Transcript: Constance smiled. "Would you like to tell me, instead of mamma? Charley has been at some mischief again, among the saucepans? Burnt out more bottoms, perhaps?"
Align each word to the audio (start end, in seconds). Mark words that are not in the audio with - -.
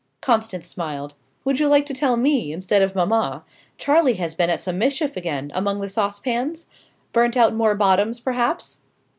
Constance 0.19 0.65
smiled. 0.67 1.13
"Would 1.45 1.59
you 1.59 1.67
like 1.67 1.85
to 1.85 1.93
tell 1.93 2.17
me, 2.17 2.51
instead 2.51 2.81
of 2.81 2.95
mamma? 2.95 3.43
Charley 3.77 4.15
has 4.15 4.33
been 4.33 4.49
at 4.49 4.59
some 4.59 4.79
mischief 4.79 5.15
again, 5.15 5.51
among 5.53 5.79
the 5.79 5.87
saucepans? 5.89 6.65
Burnt 7.13 7.37
out 7.37 7.53
more 7.53 7.75
bottoms, 7.75 8.19
perhaps?" 8.19 8.79